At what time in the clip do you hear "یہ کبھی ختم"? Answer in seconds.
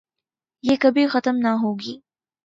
0.63-1.35